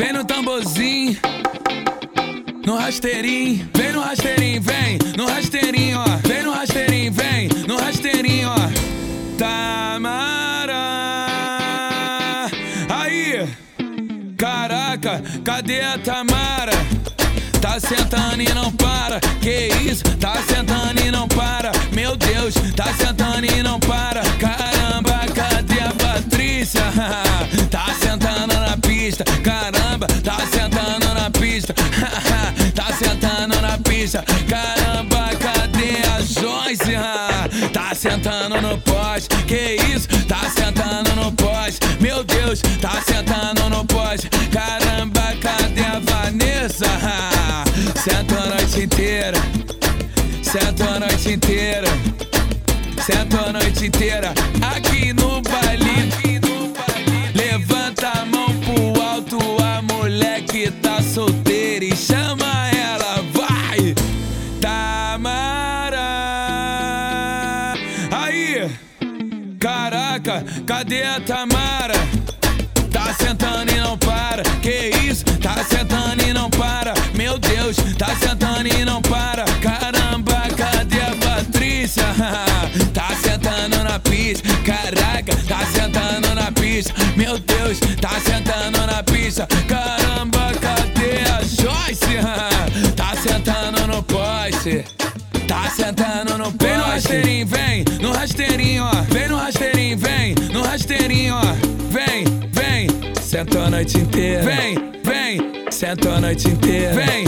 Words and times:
Vem 0.00 0.14
no 0.14 0.24
tamborzinho. 0.24 1.14
No 2.64 2.78
rasteirinho, 2.78 3.68
vem 3.74 3.92
no 3.92 4.00
rasteirinho, 4.00 4.62
vem 4.62 4.98
no 5.14 5.26
rasteirinho, 5.26 5.98
ó. 5.98 6.16
Vem 6.26 6.42
no 6.42 6.52
rasteirinho, 6.52 7.12
vem 7.12 7.48
no 7.68 7.76
rasteirinho, 7.76 8.48
ó. 8.48 8.56
Tamara. 9.36 10.76
Aí, 12.88 13.46
caraca, 14.38 15.22
cadê 15.44 15.82
a 15.82 15.98
Tamara? 15.98 16.72
Tá 17.60 17.78
sentando 17.78 18.40
e 18.40 18.54
não 18.54 18.72
para, 18.72 19.20
que 19.42 19.68
isso? 19.84 20.04
Tá 20.16 20.36
sentando 20.48 20.98
e 21.04 21.10
não 21.10 21.28
para, 21.28 21.72
meu 21.92 22.16
Deus, 22.16 22.54
tá 22.74 22.86
sentando 22.94 23.44
e 23.44 23.62
não 23.62 23.78
para. 23.78 24.22
Caramba, 24.38 24.69
pista, 31.40 31.74
tá 32.76 32.92
sentando 32.92 33.60
na 33.62 33.78
pista. 33.78 34.22
Caramba, 34.46 35.30
cadê 35.36 36.02
a 36.06 36.20
Joyce? 36.20 37.70
tá 37.72 37.94
sentando 37.94 38.60
no 38.60 38.76
poste, 38.78 39.28
que 39.46 39.76
isso? 39.94 40.06
Tá 40.28 40.50
sentando 40.50 41.16
no 41.16 41.32
poste, 41.32 41.80
meu 41.98 42.22
Deus, 42.22 42.60
tá 42.80 43.00
sentando 43.02 43.70
no 43.70 43.84
poste. 43.86 44.28
Caramba, 44.52 45.34
cadê 45.40 45.80
a 45.80 45.98
Vanessa? 45.98 46.86
Sento 47.96 48.34
a 48.36 48.46
noite 48.46 48.82
inteira, 48.82 49.38
sento 50.42 50.82
a 50.84 51.00
noite 51.00 51.32
inteira, 51.32 51.88
sento 53.04 53.36
a 53.38 53.52
noite 53.52 53.86
inteira 53.86 54.34
aqui 54.74 55.12
no 55.14 55.40
baile. 55.40 55.69
Solteira 61.10 61.84
e 61.84 61.96
chama 61.96 62.46
ela, 62.68 63.24
vai! 63.32 63.94
Tamara! 64.60 65.98
Aí! 68.12 68.70
Caraca, 69.58 70.44
cadê 70.64 71.02
a 71.02 71.20
Tamara? 71.20 71.94
Tá 72.92 73.12
sentando 73.14 73.72
e 73.72 73.80
não 73.80 73.98
para, 73.98 74.44
que 74.62 74.90
isso? 75.04 75.24
Tá 75.42 75.64
sentando 75.64 76.22
e 76.22 76.32
não 76.32 76.48
para, 76.48 76.94
meu 77.14 77.38
Deus, 77.38 77.76
tá 77.98 78.14
sentando 78.14 78.68
e 78.68 78.84
não 78.84 79.02
para. 79.02 79.44
Caramba, 79.60 80.42
cadê 80.56 81.00
a 81.00 81.16
Patrícia? 81.16 82.04
tá 82.94 83.08
sentando 83.20 83.82
na 83.82 83.98
pista, 83.98 84.48
caraca, 84.64 85.34
tá 85.48 85.66
sentando 85.66 86.34
na 86.36 86.52
pista, 86.52 86.94
meu 87.16 87.36
Deus, 87.36 87.80
tá 88.00 88.20
sentando 88.20 88.69
poste. 94.60 94.84
Tá 95.46 95.70
sentando 95.70 96.38
no. 96.38 96.50
Vem 96.50 96.76
no 96.76 96.84
rasteirinho, 96.84 97.46
vem 97.46 97.84
no 98.00 98.12
rasteirinho, 98.12 98.84
ó. 98.84 99.02
Vem 99.12 99.28
no 99.28 99.36
rasteirinho, 99.36 99.98
vem 99.98 100.34
no 100.52 100.62
rasteirinho, 100.62 101.34
ó. 101.34 101.54
Vem, 101.90 102.24
vem. 102.52 102.88
Senta 103.20 103.60
a 103.60 103.70
noite 103.70 103.98
inteira. 103.98 104.42
Vem, 104.42 104.76
vem. 105.02 105.64
Senta 105.70 106.10
a 106.10 106.20
noite 106.20 106.48
inteira. 106.48 106.94
Vem, 106.94 107.24